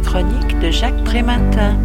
chronique 0.00 0.58
de 0.60 0.70
Jacques 0.70 1.04
Prémantin. 1.04 1.76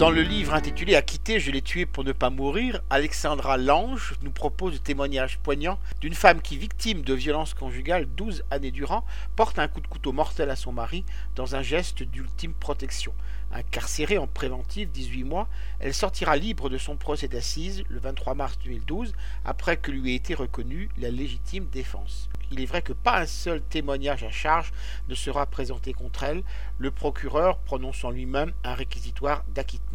Dans 0.00 0.08
le 0.08 0.22
livre 0.22 0.54
intitulé 0.54 0.96
À 0.96 1.02
quitter, 1.02 1.40
je 1.40 1.50
l'ai 1.50 1.60
tué 1.60 1.84
pour 1.84 2.04
ne 2.04 2.12
pas 2.12 2.30
mourir, 2.30 2.80
Alexandra 2.88 3.58
Lange 3.58 4.14
nous 4.22 4.30
propose 4.30 4.72
le 4.72 4.78
témoignage 4.78 5.36
poignant 5.40 5.78
d'une 6.00 6.14
femme 6.14 6.40
qui, 6.40 6.56
victime 6.56 7.02
de 7.02 7.12
violences 7.12 7.52
conjugales 7.52 8.06
12 8.16 8.44
années 8.50 8.70
durant, 8.70 9.04
porte 9.36 9.58
un 9.58 9.68
coup 9.68 9.82
de 9.82 9.86
couteau 9.86 10.12
mortel 10.12 10.48
à 10.48 10.56
son 10.56 10.72
mari 10.72 11.04
dans 11.36 11.54
un 11.54 11.60
geste 11.60 12.02
d'ultime 12.02 12.54
protection. 12.54 13.12
Incarcérée 13.52 14.16
en 14.16 14.26
préventive 14.26 14.90
18 14.90 15.24
mois, 15.24 15.48
elle 15.80 15.92
sortira 15.92 16.34
libre 16.36 16.70
de 16.70 16.78
son 16.78 16.96
procès 16.96 17.28
d'assises 17.28 17.84
le 17.90 17.98
23 17.98 18.34
mars 18.34 18.58
2012 18.64 19.12
après 19.44 19.76
que 19.76 19.90
lui 19.90 20.12
ait 20.12 20.16
été 20.16 20.32
reconnue 20.32 20.88
la 20.96 21.10
légitime 21.10 21.66
défense. 21.66 22.30
Il 22.52 22.60
est 22.60 22.66
vrai 22.66 22.80
que 22.80 22.92
pas 22.92 23.20
un 23.20 23.26
seul 23.26 23.60
témoignage 23.60 24.24
à 24.24 24.30
charge 24.30 24.72
ne 25.08 25.14
sera 25.14 25.46
présenté 25.46 25.92
contre 25.92 26.22
elle, 26.22 26.42
le 26.78 26.90
procureur 26.90 27.58
prononçant 27.58 28.10
lui-même 28.10 28.52
un 28.64 28.74
réquisitoire 28.74 29.44
d'acquittement. 29.48 29.89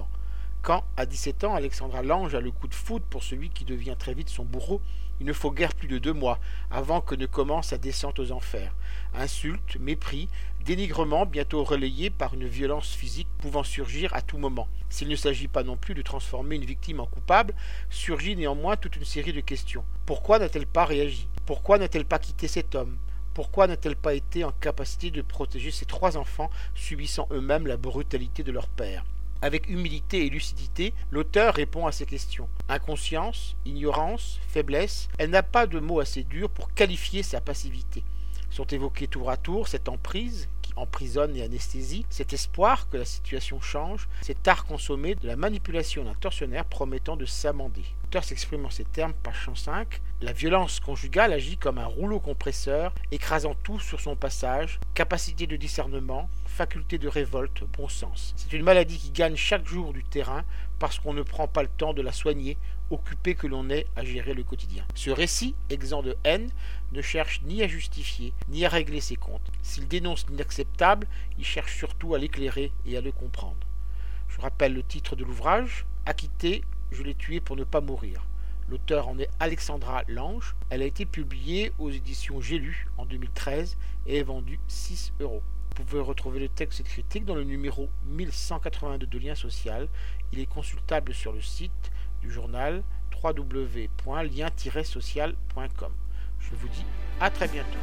Quand, 0.65 0.83
à 0.97 1.05
17 1.05 1.43
ans, 1.43 1.53
Alexandra 1.53 2.01
Lange 2.01 2.33
a 2.33 2.41
le 2.41 2.49
coup 2.49 2.67
de 2.67 2.73
foudre 2.73 3.05
pour 3.11 3.21
celui 3.21 3.51
qui 3.51 3.65
devient 3.65 3.95
très 3.99 4.15
vite 4.15 4.29
son 4.29 4.43
bourreau, 4.43 4.81
il 5.19 5.27
ne 5.27 5.31
faut 5.31 5.51
guère 5.51 5.75
plus 5.75 5.87
de 5.87 5.99
deux 5.99 6.11
mois 6.11 6.39
avant 6.71 7.01
que 7.01 7.13
ne 7.13 7.27
commence 7.27 7.67
sa 7.67 7.77
descente 7.77 8.17
aux 8.17 8.31
enfers. 8.31 8.73
Insultes, 9.13 9.77
mépris, 9.79 10.27
dénigrement 10.65 11.27
bientôt 11.27 11.63
relayés 11.63 12.09
par 12.09 12.33
une 12.33 12.47
violence 12.47 12.95
physique 12.95 13.27
pouvant 13.37 13.61
surgir 13.61 14.11
à 14.15 14.23
tout 14.23 14.39
moment. 14.39 14.67
S'il 14.89 15.07
ne 15.07 15.15
s'agit 15.15 15.47
pas 15.47 15.61
non 15.61 15.77
plus 15.77 15.93
de 15.93 16.01
transformer 16.01 16.55
une 16.55 16.65
victime 16.65 16.99
en 16.99 17.05
coupable, 17.05 17.53
surgit 17.91 18.35
néanmoins 18.35 18.75
toute 18.75 18.95
une 18.95 19.05
série 19.05 19.33
de 19.33 19.41
questions. 19.41 19.85
Pourquoi 20.07 20.39
n'a-t-elle 20.39 20.65
pas 20.65 20.85
réagi? 20.85 21.27
Pourquoi 21.45 21.77
n'a-t-elle 21.77 22.05
pas 22.05 22.17
quitté 22.17 22.47
cet 22.47 22.73
homme? 22.73 22.97
Pourquoi 23.35 23.67
n'a-t-elle 23.67 23.97
pas 23.97 24.15
été 24.15 24.43
en 24.43 24.51
capacité 24.51 25.11
de 25.11 25.21
protéger 25.21 25.69
ses 25.69 25.85
trois 25.85 26.17
enfants 26.17 26.49
subissant 26.73 27.27
eux-mêmes 27.29 27.67
la 27.67 27.77
brutalité 27.77 28.41
de 28.41 28.51
leur 28.51 28.67
père? 28.67 29.05
Avec 29.41 29.69
humilité 29.69 30.25
et 30.25 30.29
lucidité, 30.29 30.93
l'auteur 31.11 31.53
répond 31.53 31.87
à 31.87 31.91
ces 31.91 32.05
questions. 32.05 32.49
Inconscience, 32.69 33.55
ignorance, 33.65 34.39
faiblesse, 34.47 35.09
elle 35.17 35.29
n'a 35.29 35.43
pas 35.43 35.67
de 35.67 35.79
mots 35.79 35.99
assez 35.99 36.23
durs 36.23 36.49
pour 36.49 36.73
qualifier 36.73 37.23
sa 37.23 37.41
passivité. 37.41 38.03
Sont 38.49 38.65
évoqués 38.65 39.07
tour 39.07 39.29
à 39.29 39.37
tour 39.37 39.67
cette 39.67 39.89
emprise 39.89 40.47
emprisonne 40.75 41.35
et 41.35 41.43
anesthésie, 41.43 42.05
cet 42.09 42.33
espoir 42.33 42.89
que 42.89 42.97
la 42.97 43.05
situation 43.05 43.61
change, 43.61 44.07
cet 44.21 44.47
art 44.47 44.65
consommé 44.65 45.15
de 45.15 45.27
la 45.27 45.35
manipulation 45.35 46.03
d'un 46.03 46.13
tortionnaire 46.13 46.65
promettant 46.65 47.15
de 47.15 47.25
s'amender. 47.25 47.83
L'auteur 48.03 48.23
s'exprime 48.23 48.65
en 48.65 48.69
ces 48.69 48.85
termes, 48.85 49.13
page 49.13 49.45
105. 49.45 50.01
La 50.21 50.31
violence 50.31 50.79
conjugale 50.79 51.33
agit 51.33 51.57
comme 51.57 51.77
un 51.77 51.85
rouleau 51.85 52.19
compresseur, 52.19 52.93
écrasant 53.11 53.55
tout 53.63 53.79
sur 53.79 53.99
son 53.99 54.15
passage, 54.15 54.79
capacité 54.93 55.47
de 55.47 55.57
discernement, 55.57 56.29
faculté 56.45 56.97
de 56.97 57.07
révolte, 57.07 57.63
bon 57.77 57.89
sens. 57.89 58.33
C'est 58.37 58.53
une 58.53 58.63
maladie 58.63 58.97
qui 58.97 59.11
gagne 59.11 59.35
chaque 59.35 59.67
jour 59.67 59.91
du 59.91 60.03
terrain 60.03 60.43
parce 60.79 60.99
qu'on 60.99 61.13
ne 61.13 61.21
prend 61.21 61.47
pas 61.47 61.63
le 61.63 61.69
temps 61.69 61.93
de 61.93 62.01
la 62.01 62.11
soigner, 62.11 62.57
occupé 62.89 63.35
que 63.35 63.47
l'on 63.47 63.69
est 63.69 63.87
à 63.95 64.03
gérer 64.03 64.33
le 64.33 64.43
quotidien. 64.43 64.85
Ce 64.93 65.09
récit, 65.09 65.55
exempt 65.69 66.03
de 66.03 66.17
haine, 66.23 66.49
ne 66.91 67.01
cherche 67.01 67.41
ni 67.43 67.63
à 67.63 67.67
justifier, 67.67 68.33
ni 68.49 68.65
à 68.65 68.69
régler 68.69 69.01
ses 69.01 69.15
comptes. 69.15 69.51
S'il 69.61 69.87
dénonce 69.87 70.25
l'inacceptable, 70.29 71.07
il 71.37 71.45
cherche 71.45 71.75
surtout 71.75 72.13
à 72.13 72.19
l'éclairer 72.19 72.71
et 72.85 72.97
à 72.97 73.01
le 73.01 73.11
comprendre. 73.11 73.67
Je 74.29 74.41
rappelle 74.41 74.73
le 74.73 74.83
titre 74.83 75.15
de 75.15 75.23
l'ouvrage, 75.23 75.85
Acquitté, 76.05 76.63
je 76.91 77.01
l'ai 77.01 77.15
tué 77.15 77.39
pour 77.39 77.55
ne 77.55 77.63
pas 77.63 77.81
mourir. 77.81 78.27
L'auteur 78.69 79.07
en 79.07 79.17
est 79.17 79.29
Alexandra 79.39 80.03
Lange. 80.07 80.55
Elle 80.69 80.81
a 80.81 80.85
été 80.85 81.05
publiée 81.05 81.71
aux 81.79 81.89
éditions 81.89 82.41
J'ai 82.41 82.57
lu 82.57 82.87
en 82.97 83.05
2013 83.05 83.77
et 84.07 84.17
est 84.17 84.23
vendue 84.23 84.59
6 84.67 85.13
euros. 85.19 85.41
Vous 85.77 85.83
pouvez 85.83 86.01
retrouver 86.01 86.39
le 86.39 86.47
texte 86.47 86.79
et 86.79 86.83
critique 86.83 87.25
dans 87.25 87.35
le 87.35 87.43
numéro 87.43 87.89
1182 88.05 89.05
de 89.05 89.19
Lien 89.19 89.35
Social. 89.35 89.89
Il 90.31 90.39
est 90.39 90.45
consultable 90.45 91.13
sur 91.13 91.33
le 91.33 91.41
site 91.41 91.91
du 92.21 92.31
journal 92.31 92.81
www.lien-social.com. 93.21 95.91
Je 96.39 96.55
vous 96.55 96.69
dis 96.69 96.85
à 97.19 97.29
très 97.29 97.49
bientôt. 97.49 97.77